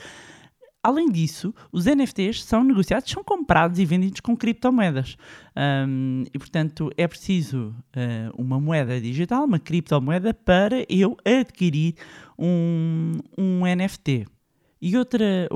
Além 0.83 1.11
disso, 1.11 1.53
os 1.71 1.85
NFTs 1.85 2.43
são 2.43 2.63
negociados, 2.63 3.11
são 3.11 3.23
comprados 3.23 3.77
e 3.77 3.85
vendidos 3.85 4.21
com 4.21 4.37
criptomoedas. 4.37 5.17
Ahm, 5.55 6.23
e, 6.33 6.39
portanto, 6.39 6.89
é 6.95 7.05
preciso 7.07 7.75
ah, 7.93 8.31
uma 8.37 8.59
moeda 8.59 9.01
digital, 9.01 9.43
uma 9.43 9.59
criptomoeda, 9.59 10.33
para 10.33 10.85
eu 10.87 11.17
adquirir 11.25 11.95
um, 12.39 13.13
um 13.37 13.63
NFT. 13.65 14.27
E 14.79 14.95
outra, 14.95 15.49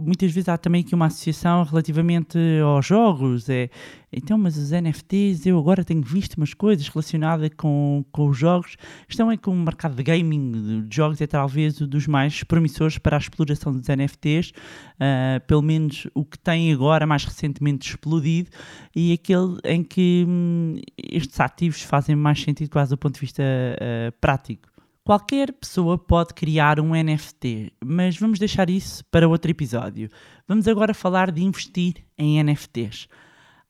muitas 0.00 0.30
vezes 0.32 0.48
há 0.48 0.58
também 0.58 0.82
aqui 0.82 0.94
uma 0.94 1.06
associação 1.06 1.62
relativamente 1.64 2.38
aos 2.62 2.84
jogos. 2.84 3.48
É, 3.48 3.70
então, 4.12 4.36
mas 4.36 4.58
os 4.58 4.70
NFTs, 4.70 5.46
eu 5.46 5.58
agora 5.58 5.82
tenho 5.82 6.02
visto 6.02 6.34
umas 6.34 6.52
coisas 6.52 6.86
relacionadas 6.88 7.50
com, 7.56 8.04
com 8.12 8.28
os 8.28 8.36
jogos. 8.36 8.76
A 9.02 9.06
questão 9.06 9.30
é 9.30 9.36
que 9.36 9.48
o 9.48 9.54
mercado 9.54 9.94
de 9.94 10.02
gaming, 10.02 10.82
de 10.86 10.94
jogos, 10.94 11.20
é 11.22 11.26
talvez 11.26 11.80
um 11.80 11.86
dos 11.86 12.06
mais 12.06 12.44
promissores 12.44 12.98
para 12.98 13.16
a 13.16 13.18
exploração 13.18 13.72
dos 13.72 13.88
NFTs. 13.88 14.52
ah, 15.00 15.40
pelo 15.46 15.62
menos 15.62 16.06
o 16.14 16.24
que 16.24 16.38
tem 16.38 16.70
agora, 16.72 17.06
mais 17.06 17.24
recentemente 17.24 17.88
explodido, 17.88 18.50
e 18.94 19.12
aquele 19.12 19.56
em 19.64 19.82
que 19.82 20.26
hum, 20.28 20.80
estes 20.98 21.40
ativos 21.40 21.80
fazem 21.82 22.14
mais 22.14 22.42
sentido 22.42 22.70
quase 22.70 22.90
do 22.90 22.98
ponto 22.98 23.14
de 23.14 23.20
vista 23.20 23.42
ah, 23.42 24.12
prático. 24.20 24.75
Qualquer 25.06 25.52
pessoa 25.52 25.96
pode 25.96 26.34
criar 26.34 26.80
um 26.80 26.90
NFT, 26.90 27.74
mas 27.84 28.18
vamos 28.18 28.40
deixar 28.40 28.68
isso 28.68 29.04
para 29.04 29.28
outro 29.28 29.48
episódio. 29.48 30.08
Vamos 30.48 30.66
agora 30.66 30.92
falar 30.92 31.30
de 31.30 31.44
investir 31.44 32.02
em 32.18 32.42
NFTs. 32.42 33.06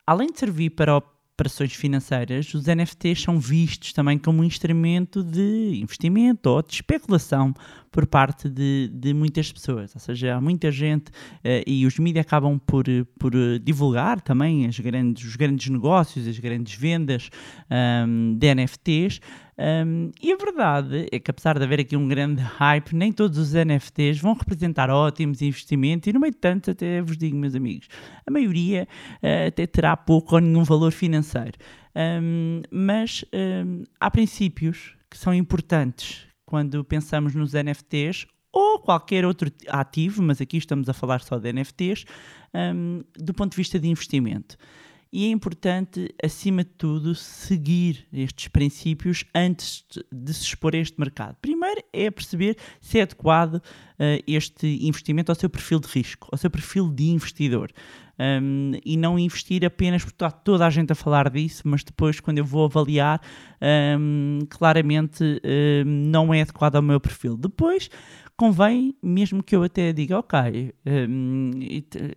Além 0.03 0.31
de 0.31 0.39
servir 0.39 0.71
para 0.71 0.97
operações 0.97 1.75
financeiras, 1.75 2.51
os 2.55 2.65
NFTs 2.65 3.21
são 3.21 3.39
vistos 3.39 3.93
também 3.93 4.17
como 4.17 4.41
um 4.41 4.43
instrumento 4.43 5.23
de 5.23 5.79
investimento 5.79 6.49
ou 6.49 6.63
de 6.63 6.73
especulação 6.73 7.53
por 7.91 8.07
parte 8.07 8.49
de, 8.49 8.89
de 8.91 9.13
muitas 9.13 9.51
pessoas. 9.51 9.93
Ou 9.93 10.01
seja, 10.01 10.35
há 10.35 10.41
muita 10.41 10.71
gente 10.71 11.11
eh, 11.43 11.63
e 11.67 11.85
os 11.85 11.99
mídias 11.99 12.25
acabam 12.25 12.57
por, 12.57 12.85
por 13.19 13.35
eh, 13.35 13.59
divulgar 13.59 14.21
também 14.21 14.65
as 14.65 14.79
grandes, 14.79 15.23
os 15.27 15.35
grandes 15.35 15.69
negócios, 15.69 16.27
as 16.27 16.39
grandes 16.39 16.73
vendas 16.75 17.29
ahm, 17.69 18.35
de 18.35 18.55
NFTs. 18.55 19.21
Um, 19.59 20.11
e 20.21 20.31
a 20.31 20.37
verdade 20.37 21.07
é 21.11 21.19
que, 21.19 21.31
apesar 21.31 21.57
de 21.57 21.63
haver 21.63 21.79
aqui 21.79 21.97
um 21.97 22.07
grande 22.07 22.41
hype, 22.41 22.95
nem 22.95 23.11
todos 23.11 23.39
os 23.39 23.53
NFTs 23.53 24.19
vão 24.19 24.33
representar 24.33 24.89
ótimos 24.89 25.41
investimentos. 25.41 26.07
E, 26.07 26.13
no 26.13 26.19
meio 26.19 26.31
de 26.31 26.37
tanto, 26.37 26.71
até 26.71 27.01
vos 27.01 27.17
digo, 27.17 27.35
meus 27.35 27.55
amigos, 27.55 27.87
a 28.25 28.31
maioria 28.31 28.87
eh, 29.21 29.47
até 29.47 29.65
terá 29.65 29.97
pouco 29.97 30.35
ou 30.35 30.41
nenhum 30.41 30.63
valor 30.63 30.91
financeiro. 30.91 31.57
Um, 31.95 32.61
mas 32.69 33.25
um, 33.33 33.83
há 33.99 34.11
princípios 34.11 34.95
que 35.09 35.17
são 35.17 35.33
importantes 35.33 36.27
quando 36.45 36.83
pensamos 36.83 37.33
nos 37.33 37.53
NFTs 37.53 38.27
ou 38.53 38.79
qualquer 38.79 39.25
outro 39.25 39.51
ativo, 39.67 40.21
mas 40.21 40.39
aqui 40.39 40.57
estamos 40.57 40.87
a 40.87 40.93
falar 40.93 41.21
só 41.21 41.37
de 41.37 41.51
NFTs, 41.51 42.05
do 43.15 43.33
ponto 43.33 43.51
de 43.51 43.57
vista 43.57 43.79
de 43.79 43.87
investimento. 43.87 44.57
E 45.11 45.25
é 45.25 45.29
importante, 45.29 46.13
acima 46.23 46.63
de 46.63 46.69
tudo, 46.71 47.15
seguir 47.15 48.05
estes 48.11 48.47
princípios 48.49 49.23
antes 49.33 49.85
de- 50.11 50.33
se 50.33 50.43
expor 50.43 50.75
a 50.75 50.79
este 50.79 50.99
mercado. 50.99 51.37
Primeiro 51.41 51.81
é 51.93 52.11
perceber 52.11 52.57
se 52.81 52.99
é 52.99 53.03
adequado 53.03 53.61
este 54.27 54.85
investimento 54.85 55.31
ao 55.31 55.35
seu 55.35 55.49
perfil 55.49 55.79
de 55.79 55.87
risco, 55.87 56.27
ao 56.31 56.37
seu 56.37 56.49
perfil 56.49 56.89
de 56.89 57.09
investidor. 57.09 57.71
Um, 58.19 58.71
e 58.83 58.97
não 58.97 59.19
investir 59.19 59.63
apenas 59.63 60.03
porque 60.03 60.15
está 60.15 60.31
toda 60.31 60.65
a 60.65 60.69
gente 60.71 60.91
a 60.91 60.95
falar 60.95 61.29
disso, 61.29 61.61
mas 61.65 61.83
depois, 61.83 62.19
quando 62.19 62.39
eu 62.39 62.45
vou 62.45 62.65
avaliar, 62.65 63.21
um, 63.99 64.39
claramente 64.49 65.23
um, 65.23 66.09
não 66.09 66.33
é 66.33 66.41
adequado 66.41 66.77
ao 66.77 66.81
meu 66.81 66.99
perfil. 66.99 67.37
Depois, 67.37 67.91
convém, 68.35 68.95
mesmo 69.03 69.43
que 69.43 69.55
eu 69.55 69.61
até 69.61 69.93
diga, 69.93 70.17
ok, 70.17 70.73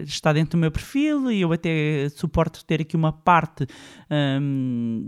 está 0.00 0.32
dentro 0.32 0.52
do 0.52 0.60
meu 0.60 0.70
perfil 0.70 1.30
e 1.30 1.42
eu 1.42 1.52
até 1.52 2.08
suporto 2.08 2.64
ter 2.64 2.80
aqui 2.80 2.96
uma 2.96 3.12
parte 3.12 3.66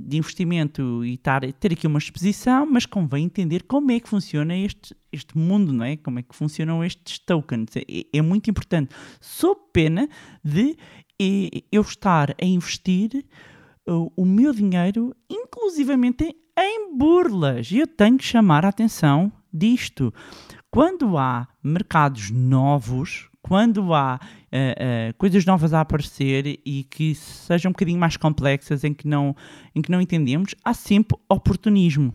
de 0.07 0.17
investimento 0.19 1.03
e 1.05 1.19
ter 1.59 1.73
aqui 1.73 1.87
uma 1.87 1.99
exposição, 1.99 2.67
mas 2.67 2.85
convém 2.85 3.25
entender 3.25 3.63
como 3.63 3.91
é 3.93 3.99
que 3.99 4.09
funciona 4.09 4.55
este, 4.57 4.95
este 5.13 5.37
mundo, 5.37 5.73
não 5.73 5.85
é? 5.85 5.97
Como 5.97 6.19
é 6.19 6.23
que 6.23 6.35
funcionam 6.35 6.83
estes 6.83 7.19
tokens. 7.19 7.77
É, 7.77 7.83
é 8.13 8.23
muito 8.23 8.51
importante. 8.51 8.95
Sou 9.21 9.55
pena 9.55 10.09
de 10.43 10.77
eh, 11.21 11.63
eu 11.71 11.83
estar 11.83 12.35
a 12.41 12.45
investir 12.45 13.25
o, 13.87 14.13
o 14.17 14.25
meu 14.25 14.53
dinheiro, 14.53 15.15
inclusivamente 15.31 16.35
em 16.59 16.97
burlas. 16.97 17.71
E 17.71 17.79
eu 17.79 17.87
tenho 17.87 18.19
que 18.19 18.25
chamar 18.25 18.65
a 18.65 18.69
atenção 18.69 19.33
disto. 19.53 20.13
Quando 20.71 21.19
há 21.19 21.47
mercados 21.63 22.31
novos, 22.31 23.29
quando 23.43 23.93
há 23.93 24.19
eh, 24.51 24.75
eh, 24.79 25.13
coisas 25.19 25.45
novas 25.45 25.75
a 25.75 25.81
aparecer 25.81 26.61
e 26.65 26.85
que 26.85 27.15
sejam 27.15 27.71
um 27.71 27.73
bocadinho 27.73 27.99
mais 27.99 28.17
complexas, 28.17 28.85
em 28.85 28.95
que 28.95 29.07
não, 29.07 29.37
em 29.75 29.83
que 29.83 29.91
não 29.91 30.01
entendemos, 30.01 30.55
há 30.65 30.73
sempre 30.73 31.19
oportunismo. 31.29 32.15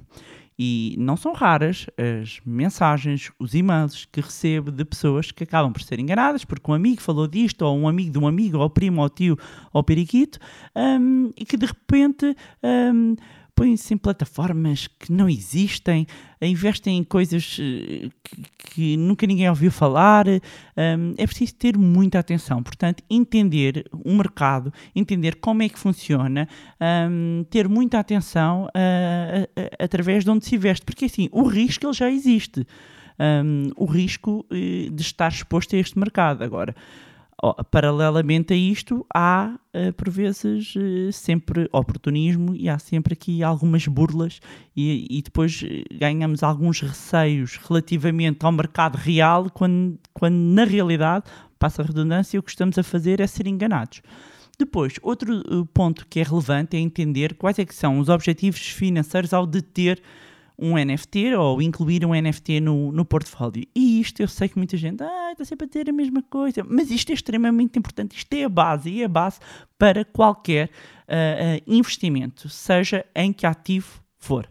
E 0.60 0.96
não 0.98 1.16
são 1.16 1.34
raras 1.34 1.86
as 1.98 2.40
mensagens, 2.46 3.32
os 3.38 3.54
e-mails 3.54 4.06
que 4.06 4.22
recebo 4.22 4.72
de 4.72 4.84
pessoas 4.84 5.32
que 5.32 5.44
acabam 5.44 5.72
por 5.72 5.82
ser 5.84 6.00
enganadas 6.00 6.44
porque 6.44 6.70
um 6.72 6.74
amigo 6.74 7.02
falou 7.02 7.28
disto, 7.28 7.62
ou 7.62 7.78
um 7.78 7.88
amigo 7.88 8.12
de 8.12 8.18
um 8.18 8.28
amigo, 8.28 8.58
ou 8.58 8.70
primo, 8.70 9.02
ou 9.02 9.10
tio, 9.10 9.38
ou 9.72 9.84
periquito, 9.84 10.40
hum, 10.76 11.32
e 11.38 11.46
que 11.46 11.58
de 11.58 11.66
repente 11.68 12.36
hum, 12.64 13.16
põem-se 13.58 13.92
em 13.92 13.98
plataformas 13.98 14.88
que 14.88 15.12
não 15.12 15.28
existem, 15.28 16.06
investem 16.40 17.00
em 17.00 17.04
coisas 17.04 17.58
eh, 17.60 18.10
que, 18.24 18.44
que 18.76 18.98
nunca 18.98 19.26
ninguém 19.26 19.50
ouviu 19.50 19.72
falar. 19.72 20.28
hum, 20.28 21.14
é 21.18 21.26
preciso 21.26 21.56
ter 21.56 21.76
muita 21.76 22.20
atenção. 22.20 22.62
Portanto, 22.62 23.04
entender 23.10 23.84
o 23.92 24.14
mercado, 24.16 24.72
entender 24.96 25.36
como 25.38 25.64
é 25.64 25.70
que 25.70 25.80
funciona, 25.80 26.48
hum, 27.10 27.44
ter 27.50 27.68
muita 27.68 27.98
atenção 27.98 28.68
ah, 28.76 29.48
a- 29.56 29.62
a- 29.62 29.84
através 29.86 30.24
de 30.24 30.30
onde 30.30 30.46
se 30.46 30.56
investe. 30.56 30.86
Porque 30.86 31.06
assim, 31.06 31.28
o 31.32 31.44
risco 31.48 31.88
ele 31.88 31.94
já 31.94 32.12
existe. 32.12 32.66
Hum, 33.20 33.72
o 33.76 33.86
risco 33.86 34.46
eh, 34.52 34.90
de 34.94 35.02
estar 35.02 35.32
exposto 35.32 35.76
a 35.76 35.80
este 35.80 35.98
mercado. 35.98 36.44
Agora, 36.44 36.76
paralelamente 37.70 38.54
a 38.54 38.58
isto, 38.58 39.06
há 39.14 39.60
eh, 39.72 39.92
por 39.92 40.10
vezes 40.10 40.74
eh, 40.76 41.12
sempre 41.12 41.70
oportunismo 41.72 42.56
e 42.56 42.68
há 42.68 42.80
sempre 42.80 43.14
aqui 43.14 43.44
algumas 43.44 43.86
burlas 43.86 44.40
e, 44.76 45.06
e 45.10 45.22
depois 45.22 45.64
eh, 45.64 45.84
ganhamos 45.94 46.42
alguns 46.42 46.82
receios 46.82 47.58
relativamente 47.58 48.44
ao 48.44 48.52
mercado 48.52 48.96
real, 48.96 49.52
quando, 49.52 50.00
quando 50.14 50.36
na 50.36 50.64
realidade, 50.64 51.26
passa 51.60 51.84
a 51.84 51.86
redundância, 51.86 52.40
o 52.40 52.44
que 52.44 52.50
estamos 52.50 52.78
a 52.78 52.84
fazer 52.84 53.20
é 53.20 53.28
ser 53.28 53.46
enganados. 53.46 54.02
Depois, 54.58 54.96
outro 55.04 55.68
ponto 55.72 56.08
que 56.10 56.20
é 56.20 56.24
relevante 56.24 56.76
é 56.76 56.80
entender 56.80 57.36
quais 57.36 57.60
é 57.60 57.66
que 57.66 57.76
são 57.76 58.00
os 58.00 58.10
objetivos 58.10 58.62
financeiros 58.62 59.32
ao 59.32 59.46
deter 59.46 60.02
um 60.60 60.76
NFT 60.76 61.36
ou 61.36 61.62
incluir 61.62 62.06
um 62.06 62.14
NFT 62.14 62.60
no, 62.60 62.92
no 62.92 63.06
portfólio. 63.06 63.64
E 63.76 64.02
isto 64.02 64.22
eu 64.22 64.28
sei 64.28 64.50
que 64.50 64.58
muita 64.58 64.76
gente 64.76 65.04
ah, 65.04 65.32
está 65.32 65.46
sempre 65.46 65.66
a 65.66 65.70
ter 65.70 65.90
a 65.90 65.94
mesma 65.94 66.22
coisa, 66.24 66.64
mas 66.68 66.90
isto 66.90 67.12
é 67.12 67.14
extremamente 67.14 67.78
importante. 67.78 68.18
Isto 68.18 68.34
é 68.34 68.44
a 68.44 68.50
base 68.50 68.90
e 68.90 69.02
é 69.02 69.06
a 69.06 69.10
base 69.10 69.40
para 69.78 70.04
qualquer 70.04 70.70
ah, 71.08 71.62
investimento, 71.68 72.50
seja 72.50 73.06
em 73.16 73.32
que 73.32 73.46
ativo 73.46 74.02
for. 74.18 74.50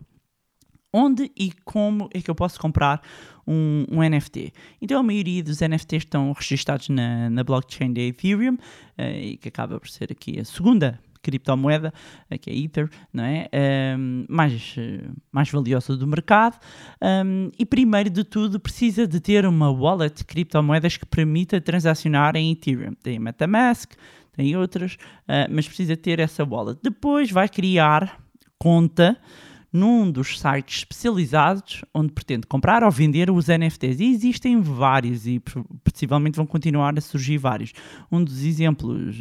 Onde 0.93 1.31
e 1.37 1.53
como 1.65 2.09
é 2.15 2.23
que 2.23 2.31
eu 2.31 2.35
posso 2.35 2.59
comprar 2.59 3.03
um, 3.47 3.85
um 3.91 4.09
NFT? 4.09 4.53
Então, 4.81 4.99
a 4.99 5.03
maioria 5.03 5.43
dos 5.43 5.61
NFTs 5.61 6.05
estão 6.05 6.33
registados 6.33 6.89
na, 6.89 7.29
na 7.29 7.45
blockchain 7.45 7.93
da 7.93 8.01
Ethereum, 8.01 8.57
e 8.97 9.37
que 9.37 9.49
acaba 9.49 9.79
por 9.79 9.91
ser 9.91 10.11
aqui 10.11 10.41
a 10.41 10.45
segunda 10.45 10.99
criptomoeda, 11.26 11.92
eh, 12.30 12.38
que 12.38 12.49
é 12.49 12.56
Ether, 12.56 12.88
não 13.12 13.25
é? 13.25 13.49
Ahm, 13.52 14.25
mais, 14.28 14.76
mais 15.33 15.50
valiosa 15.50 15.97
do 15.97 16.06
mercado. 16.06 16.56
Ahm, 17.00 17.50
e 17.59 17.66
primeiro 17.66 18.09
de 18.09 18.23
tudo, 18.23 18.61
precisa 18.61 19.06
de 19.09 19.18
ter 19.18 19.45
uma 19.45 19.71
wallet 19.71 20.18
de 20.18 20.25
criptomoedas 20.25 20.97
que 20.97 21.04
permita 21.04 21.61
transacionar 21.61 22.37
em 22.37 22.52
Ethereum. 22.52 22.95
Tem 23.02 23.16
a 23.16 23.21
MetaMask, 23.21 23.92
tem 24.37 24.56
outras, 24.56 24.97
ah, 25.26 25.49
mas 25.50 25.66
precisa 25.66 25.97
ter 25.97 26.21
essa 26.21 26.45
wallet. 26.45 26.78
Depois 26.83 27.30
vai 27.30 27.49
criar 27.49 28.21
conta 28.59 29.16
num 29.76 30.11
dos 30.11 30.40
sites 30.40 30.78
especializados 30.78 31.85
onde 31.92 32.12
pretende 32.12 32.47
comprar 32.47 32.83
ou 32.83 32.90
vender 32.90 33.30
os 33.30 33.49
NFTs. 33.49 34.00
E 34.00 34.11
existem 34.11 34.61
vários 34.61 35.26
e 35.26 35.40
possivelmente 35.85 36.37
vão 36.37 36.47
continuar 36.47 36.97
a 36.97 37.00
surgir 37.00 37.38
vários. 37.38 37.73
Um 38.11 38.25
dos 38.25 38.42
exemplos 38.42 39.18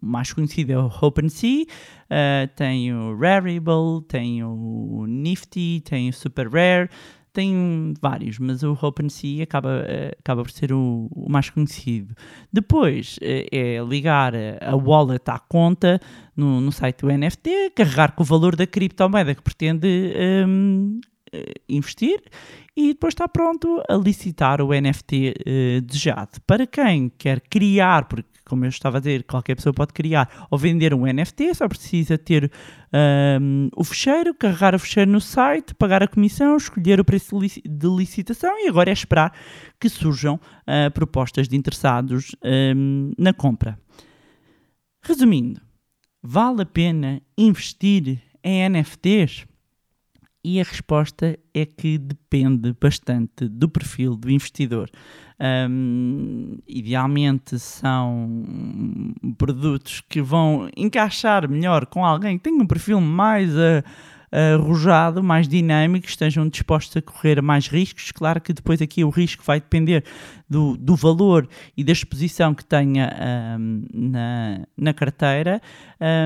mais 0.00 0.32
conhecido 0.32 0.72
é 0.72 0.78
o 0.78 0.90
OpenSea, 1.02 1.64
uh, 1.64 2.48
tem 2.56 2.92
o 2.92 3.16
Rarible, 3.16 4.02
tem 4.08 4.42
o 4.42 5.04
Nifty, 5.06 5.82
tem 5.84 6.08
o 6.08 6.12
Super 6.12 6.48
Rare, 6.48 6.88
tem 7.32 7.94
vários, 8.00 8.38
mas 8.38 8.62
o 8.62 8.72
OpenSea 8.80 9.44
acaba, 9.44 9.84
eh, 9.86 10.14
acaba 10.18 10.42
por 10.42 10.50
ser 10.50 10.72
o, 10.72 11.08
o 11.10 11.30
mais 11.30 11.48
conhecido. 11.50 12.14
Depois 12.52 13.18
eh, 13.22 13.46
é 13.50 13.84
ligar 13.84 14.34
a- 14.34 14.76
wallet 14.76 15.22
à 15.30 15.38
conta 15.38 16.00
no, 16.36 16.60
no 16.60 16.70
site 16.72 17.00
do 17.00 17.08
NFT, 17.10 17.70
carregar 17.74 18.12
com 18.12 18.22
o 18.22 18.26
valor 18.26 18.54
da 18.56 18.66
criptomoeda 18.66 19.34
que 19.34 19.42
pretende 19.42 20.12
hum, 20.46 21.00
eh, 21.32 21.54
investir 21.68 22.22
e 22.76 22.88
depois 22.88 23.12
está 23.12 23.28
pronto 23.28 23.82
a 23.88 23.94
licitar 23.94 24.60
o 24.60 24.72
NFT 24.72 25.34
eh, 25.46 25.80
desejado. 25.82 26.40
Para 26.46 26.66
quem 26.66 27.08
quer 27.18 27.40
criar, 27.40 28.06
porque 28.06 28.28
como 28.52 28.66
eu 28.66 28.68
estava 28.68 28.98
a 28.98 29.00
dizer, 29.00 29.22
qualquer 29.22 29.54
pessoa 29.54 29.72
pode 29.72 29.94
criar 29.94 30.46
ou 30.50 30.58
vender 30.58 30.92
um 30.92 31.06
NFT, 31.06 31.54
só 31.54 31.66
precisa 31.66 32.18
ter 32.18 32.52
hum, 33.40 33.70
o 33.74 33.82
fecheiro, 33.82 34.34
carregar 34.34 34.74
o 34.74 34.78
fecheiro 34.78 35.10
no 35.10 35.22
site, 35.22 35.74
pagar 35.74 36.02
a 36.02 36.06
comissão, 36.06 36.54
escolher 36.54 37.00
o 37.00 37.04
preço 37.04 37.34
de 37.34 37.40
lici- 37.40 37.62
de 37.64 37.86
licitação 37.86 38.62
e 38.62 38.68
agora 38.68 38.90
é 38.90 38.92
esperar 38.92 39.32
que 39.80 39.88
surjam 39.88 40.38
ah, 40.66 40.90
propostas 40.90 41.48
de 41.48 41.56
interessados 41.56 42.36
hum, 42.76 43.12
na 43.16 43.32
compra. 43.32 43.78
Resumindo, 45.02 45.58
vale 46.22 46.60
a 46.60 46.66
pena 46.66 47.22
investir 47.38 48.20
em 48.44 48.68
NFTs? 48.68 49.46
E 50.44 50.60
a 50.60 50.64
resposta 50.64 51.38
é 51.54 51.64
que 51.64 51.96
depende 51.98 52.74
bastante 52.80 53.48
do 53.48 53.68
perfil 53.68 54.16
do 54.16 54.28
investidor. 54.28 54.90
Hum, 55.70 56.58
idealmente 56.66 57.58
são 57.58 58.42
produtos 59.38 60.02
que 60.08 60.20
vão 60.20 60.68
encaixar 60.76 61.48
melhor 61.48 61.86
com 61.86 62.04
alguém 62.04 62.38
que 62.38 62.44
tenha 62.44 62.60
um 62.60 62.66
perfil 62.66 63.00
mais 63.00 63.56
ah, 63.56 63.84
arrojado, 64.32 65.22
mais 65.22 65.46
dinâmico, 65.46 66.06
estejam 66.06 66.48
dispostos 66.48 66.96
a 66.96 67.02
correr 67.02 67.42
mais 67.42 67.68
riscos. 67.68 68.10
Claro 68.12 68.40
que 68.40 68.52
depois 68.52 68.80
aqui 68.80 69.04
o 69.04 69.10
risco 69.10 69.42
vai 69.44 69.60
depender 69.60 70.04
do, 70.48 70.76
do 70.76 70.96
valor 70.96 71.48
e 71.76 71.84
da 71.84 71.92
exposição 71.92 72.54
que 72.54 72.64
tenha 72.64 73.10
hum, 73.58 73.84
na, 73.92 74.60
na 74.76 74.92
carteira, 74.94 75.60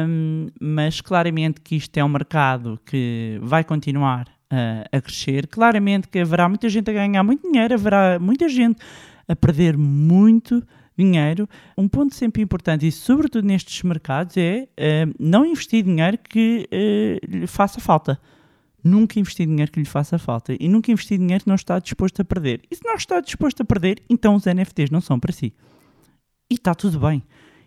hum, 0.08 0.48
mas 0.60 1.00
claramente 1.00 1.60
que 1.60 1.76
isto 1.76 1.96
é 1.98 2.04
um 2.04 2.08
mercado 2.08 2.78
que 2.86 3.38
vai 3.42 3.64
continuar 3.64 4.26
a- 4.50 4.96
a 4.96 5.00
crescer. 5.00 5.46
Claramente 5.48 6.08
que 6.08 6.18
haverá 6.20 6.48
muita 6.48 6.68
gente 6.68 6.88
a 6.90 6.92
ganhar 6.92 7.22
muito 7.24 7.42
dinheiro, 7.42 7.74
haverá 7.74 8.18
muita 8.20 8.48
gente 8.48 8.78
a 9.28 9.34
perder 9.34 9.76
muito 9.76 10.62
dinheiro. 10.96 11.48
Um 11.76 11.88
ponto 11.88 12.14
sempre 12.14 12.42
importante, 12.42 12.86
e 12.86 12.92
sobretudo 12.92 13.46
nestes 13.46 13.82
mercados, 13.82 14.36
é 14.36 14.68
eh, 14.76 15.06
não 15.18 15.44
investir 15.44 15.84
dinheiro 15.84 16.18
que 16.18 16.66
eh, 16.70 17.18
lhe 17.26 17.46
faça 17.46 17.80
falta. 17.80 18.20
Nunca 18.82 19.18
investir 19.18 19.46
dinheiro 19.46 19.70
que 19.70 19.80
lhe 19.80 19.86
faça 19.86 20.18
falta. 20.18 20.56
E 20.58 20.68
nunca 20.68 20.90
investir 20.90 21.18
dinheiro 21.18 21.44
que 21.44 21.48
não 21.48 21.56
está 21.56 21.78
disposto 21.78 22.22
a 22.22 22.24
perder. 22.24 22.62
E 22.70 22.76
se 22.76 22.84
não 22.84 22.94
está 22.94 23.20
disposto 23.20 23.62
a 23.62 23.64
perder, 23.64 24.02
então 24.08 24.34
os 24.34 24.44
NFTs 24.44 24.90
não 24.90 25.00
são 25.00 25.18
para 25.18 25.32
si. 25.32 25.52
E 26.50 26.54
está 26.54 26.74
tudo 26.74 27.00
bem. 27.00 27.22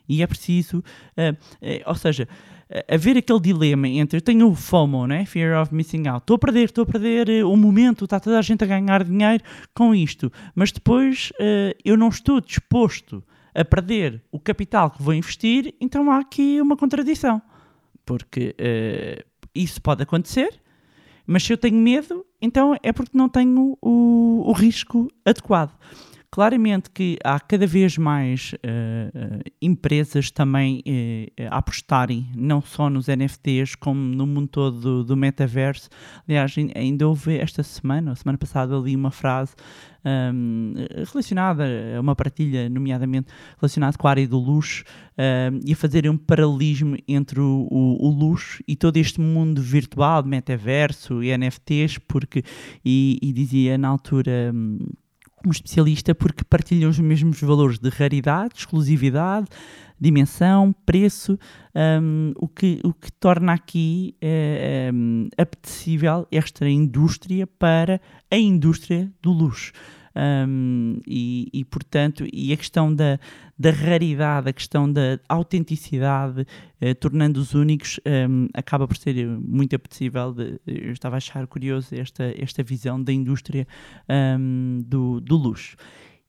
E 0.08 0.24
é 0.24 0.28
preciso, 0.28 0.84
eh, 1.16 1.36
ou 1.86 1.94
seja, 1.94 2.28
haver 2.88 3.18
aquele 3.18 3.40
dilema 3.40 3.88
entre 3.88 4.22
tenho 4.22 4.48
o 4.50 4.56
FOMO, 4.56 5.08
né? 5.08 5.26
Fear 5.26 5.62
of 5.62 5.74
Missing 5.74 6.08
Out, 6.08 6.24
estou 6.24 6.36
a 6.36 6.40
perder, 6.40 6.66
estou 6.66 6.84
a 6.84 6.86
perder 6.86 7.30
eh, 7.30 7.44
o 7.44 7.56
momento, 7.58 8.06
está 8.06 8.20
toda 8.20 8.38
a 8.38 8.42
gente 8.42 8.64
a 8.64 8.68
ganhar 8.68 9.04
dinheiro 9.04 9.44
com 9.74 9.94
isto, 9.96 10.32
mas 10.54 10.72
depois 10.72 11.34
eh, 11.40 11.76
eu 11.84 11.98
não 11.98 12.10
estou 12.10 12.40
disposto 12.40 13.24
a 13.56 13.66
perder 13.66 14.22
o 14.32 14.40
capital 14.40 14.92
que 14.92 15.02
vou 15.02 15.14
investir, 15.14 15.74
então 15.82 16.12
há 16.12 16.20
aqui 16.20 16.62
uma 16.62 16.78
contradição, 16.78 17.42
porque 18.06 18.56
eh, 18.58 19.26
isso 19.56 19.82
pode 19.82 20.04
acontecer, 20.04 20.62
mas 21.26 21.44
se 21.44 21.52
eu 21.52 21.58
tenho 21.58 21.78
medo, 21.78 22.24
então 22.40 22.76
é 22.84 22.94
porque 22.94 23.18
não 23.18 23.28
tenho 23.28 23.78
o, 23.82 24.44
o 24.46 24.52
risco 24.52 25.08
adequado. 25.26 25.76
Claramente 26.32 26.92
que 26.92 27.18
há 27.24 27.40
cada 27.40 27.66
vez 27.66 27.98
mais 27.98 28.54
eh, 28.62 29.40
empresas 29.60 30.30
também 30.30 30.84
eh, 30.86 31.32
a 31.50 31.58
apostarem 31.58 32.28
não 32.36 32.62
só 32.62 32.88
nos 32.88 33.08
NFTs 33.08 33.74
como 33.74 34.00
no 34.00 34.28
mundo 34.28 34.48
todo 34.48 34.80
do, 34.80 35.04
do 35.04 35.18
metaverso. 35.18 35.90
Aliás, 36.28 36.56
ain- 36.56 36.72
ainda 36.76 37.08
houve 37.08 37.36
esta 37.36 37.64
semana, 37.64 38.12
ou 38.12 38.16
semana 38.16 38.38
passada, 38.38 38.78
ali 38.78 38.96
uma 38.96 39.10
frase 39.10 39.56
ahm, 40.06 40.76
relacionada 41.12 41.64
a 41.98 42.00
uma 42.00 42.16
partilha, 42.16 42.70
nomeadamente 42.70 43.32
relacionada 43.60 43.98
com 43.98 44.08
a 44.08 44.12
área 44.12 44.28
do 44.28 44.38
luxo, 44.38 44.84
ahm, 45.18 45.60
e 45.66 45.74
a 45.74 45.76
fazer 45.76 46.08
um 46.08 46.16
paralelismo 46.16 46.96
entre 47.08 47.40
o, 47.40 47.68
o- 47.72 48.08
o 48.08 48.10
luxo 48.12 48.62
e 48.68 48.76
todo 48.76 48.98
este 48.98 49.20
mundo 49.20 49.64
virtual, 49.64 50.24
metaverso 50.24 51.24
e 51.24 51.32
NFTs, 51.36 51.98
porque, 52.08 52.44
e, 52.86 53.18
e 53.20 53.34
dizia 53.34 53.80
na 53.80 53.88
altura. 53.88 54.52
hum, 54.54 54.78
um 55.46 55.52
especialista 55.52 56.14
porque 56.14 56.44
partilham 56.44 56.90
os 56.90 57.00
mesmos 57.00 57.42
valores 57.42 57.80
de 57.80 57.90
raridade, 57.90 58.56
exclusividade, 58.58 59.48
dimensão, 60.00 60.74
preço, 60.86 61.38
hum, 62.02 62.34
o, 62.38 62.48
que, 62.48 62.80
o 62.84 62.94
que 62.94 63.12
torna 63.12 63.54
aqui 63.54 64.16
eh, 64.22 64.90
hum, 64.94 65.28
apetecível 65.38 66.28
esta 66.32 66.68
indústria 66.68 67.46
para 67.46 68.00
a 68.32 68.38
indústria 68.38 69.12
do 69.22 69.32
luxo. 69.32 69.74
Hum, 70.20 71.00
e, 71.08 71.48
e, 71.54 71.64
portanto, 71.64 72.26
e 72.34 72.52
a 72.52 72.58
questão 72.58 72.94
da, 72.94 73.18
da 73.58 73.72
raridade, 73.72 74.50
a 74.50 74.54
questão 74.54 74.92
da 74.92 75.18
autenticidade, 75.30 76.46
eh, 76.82 76.94
tornando-os 76.94 77.54
únicos, 77.54 78.02
hum, 78.06 78.50
acaba 78.54 78.86
por 78.86 78.98
ser 78.98 79.26
muito 79.26 79.74
apetecível. 79.76 80.36
eu 80.68 80.92
estava 80.92 81.16
a 81.16 81.18
achar 81.18 81.48
curioso 81.48 81.96
esta, 81.96 82.34
esta 82.38 82.62
visão 82.62 83.02
da 83.02 83.14
indústria 83.14 83.66
hum, 84.38 84.84
do, 84.86 85.22
do 85.22 85.38
luxo. 85.38 85.78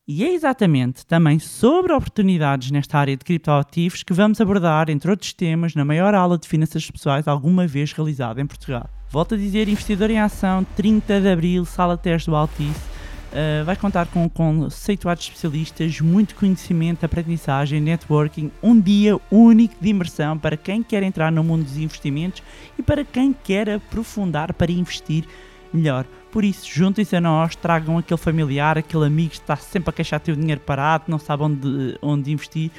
E 0.06 0.24
é 0.24 0.34
exatamente 0.34 1.06
também 1.06 1.38
sobre 1.38 1.92
oportunidades 1.92 2.70
nesta 2.70 2.98
área 2.98 3.16
de 3.16 3.24
criptoativos 3.24 4.02
que 4.02 4.12
vamos 4.12 4.40
abordar, 4.40 4.88
entre 4.88 5.10
outros 5.10 5.32
temas, 5.32 5.74
na 5.74 5.84
maior 5.84 6.14
aula 6.14 6.38
de 6.38 6.48
finanças 6.48 6.88
pessoais 6.90 7.26
alguma 7.26 7.66
vez 7.66 7.92
realizada 7.92 8.40
em 8.40 8.46
Portugal. 8.46 8.88
Volto 9.08 9.34
a 9.34 9.38
dizer, 9.38 9.68
Investidor 9.68 10.10
em 10.10 10.20
Ação, 10.20 10.64
30 10.76 11.20
de 11.20 11.28
Abril, 11.28 11.64
Sala 11.64 11.96
Teste 11.96 12.30
do 12.30 12.36
Altice. 12.36 12.99
Uh, 13.30 13.64
vai 13.64 13.76
contar 13.76 14.06
com 14.06 14.28
conceituados 14.28 15.22
especialistas, 15.22 16.00
muito 16.00 16.34
conhecimento, 16.34 17.06
aprendizagem, 17.06 17.80
networking, 17.80 18.50
um 18.60 18.80
dia 18.80 19.20
único 19.30 19.76
de 19.80 19.88
imersão 19.88 20.36
para 20.36 20.56
quem 20.56 20.82
quer 20.82 21.04
entrar 21.04 21.30
no 21.30 21.44
mundo 21.44 21.62
dos 21.62 21.76
investimentos 21.76 22.42
e 22.76 22.82
para 22.82 23.04
quem 23.04 23.32
quer 23.32 23.70
aprofundar 23.70 24.52
para 24.52 24.72
investir 24.72 25.24
melhor. 25.72 26.04
Por 26.32 26.42
isso, 26.42 26.68
juntem-se 26.68 27.14
a 27.14 27.20
nós, 27.20 27.54
tragam 27.54 27.98
aquele 27.98 28.18
familiar, 28.18 28.76
aquele 28.76 29.06
amigo 29.06 29.30
que 29.30 29.36
está 29.36 29.54
sempre 29.54 29.90
a 29.90 29.92
queixar 29.92 30.18
teu 30.18 30.34
dinheiro 30.34 30.60
parado, 30.60 31.04
não 31.06 31.18
sabe 31.18 31.44
onde, 31.44 31.98
onde 32.02 32.32
investir. 32.32 32.72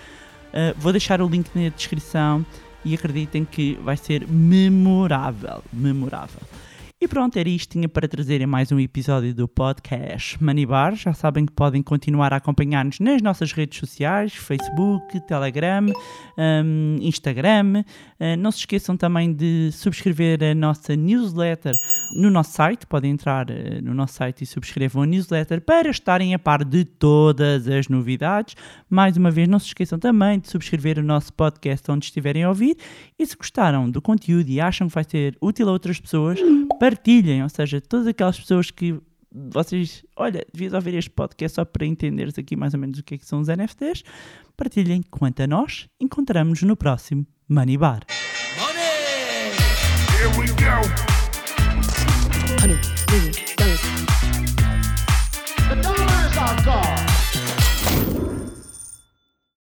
Uh, 0.50 0.78
vou 0.78 0.92
deixar 0.92 1.22
o 1.22 1.30
link 1.30 1.50
na 1.56 1.70
descrição 1.70 2.46
e 2.84 2.94
acreditem 2.94 3.46
que 3.46 3.80
vai 3.82 3.96
ser 3.96 4.28
memorável, 4.28 5.64
memorável. 5.72 6.42
E 7.04 7.08
pronto, 7.08 7.36
era 7.36 7.50
isto 7.50 7.72
tinha 7.72 7.90
para 7.90 8.08
trazer 8.08 8.42
em 8.42 8.46
mais 8.46 8.72
um 8.72 8.80
episódio 8.80 9.34
do 9.34 9.48
podcast 9.48 10.42
Money 10.42 10.68
Bar. 10.68 10.94
Já 10.94 11.16
sabem 11.16 11.48
que 11.48 11.52
podem 11.52 11.82
continuar 11.82 12.32
a 12.32 12.36
acompanhar-nos 12.36 13.00
nas 13.00 13.24
nossas 13.24 13.54
redes 13.54 13.80
sociais, 13.80 14.36
Facebook, 14.36 15.20
Telegram, 15.22 15.88
hum, 16.38 16.98
Instagram. 17.02 17.84
Uh, 18.20 18.38
não 18.38 18.52
se 18.52 18.60
esqueçam 18.60 18.96
também 18.96 19.34
de 19.34 19.72
subscrever 19.72 20.44
a 20.44 20.54
nossa 20.54 20.96
newsletter 20.96 21.74
no 22.14 22.30
nosso 22.30 22.52
site. 22.54 22.86
Podem 22.86 23.12
entrar 23.12 23.50
uh, 23.50 23.54
no 23.84 23.94
nosso 23.94 24.14
site 24.14 24.44
e 24.44 24.46
subscrevam 24.46 25.04
a 25.04 25.06
newsletter 25.06 25.62
para 25.62 25.90
estarem 25.90 26.34
a 26.34 26.40
par 26.40 26.64
de 26.64 26.86
todas 26.86 27.68
as 27.68 27.88
novidades. 27.88 28.56
Mais 28.90 29.18
uma 29.18 29.32
vez, 29.32 29.48
não 29.48 29.60
se 29.60 29.68
esqueçam 29.68 30.00
também 30.00 30.40
de 30.40 30.50
subscrever 30.50 31.00
o 31.00 31.04
nosso 31.04 31.34
podcast 31.34 31.90
onde 31.92 32.06
estiverem 32.06 32.44
a 32.44 32.50
ouvir. 32.50 32.78
E 33.18 33.26
se 33.26 33.36
gostaram 33.36 33.90
do 33.90 34.02
conteúdo 34.02 34.50
e 34.50 34.60
acham 34.60 34.88
que 34.88 34.94
vai 34.94 35.04
ser 35.04 35.38
útil 35.42 35.70
a 35.70 35.72
outras 35.72 36.00
pessoas, 36.00 36.40
partilhem, 36.80 37.44
ou 37.44 37.50
seja, 37.50 37.82
todas 37.82 38.08
aquelas 38.08 38.40
pessoas 38.40 38.72
que 38.72 39.00
vocês, 39.34 40.04
olha, 40.16 40.46
devias 40.54 40.74
ouvir 40.74 40.96
este 40.96 41.10
podcast 41.10 41.56
só 41.56 41.66
para 41.66 41.86
entenderes 41.86 42.38
aqui 42.38 42.56
mais 42.56 42.74
ou 42.74 42.80
menos 42.80 43.00
o 43.00 43.04
que, 43.04 43.16
é 43.16 43.18
que 43.18 43.26
são 43.26 43.40
os 43.40 43.48
NFTs, 43.48 44.04
partilhem 44.58 45.02
quanto 45.10 45.42
a 45.42 45.48
nós, 45.48 45.88
encontramos 46.00 46.62
no 46.64 46.76
próximo 46.76 47.26
Money 47.48 47.78
Bar. 47.78 48.02
We 50.38 51.11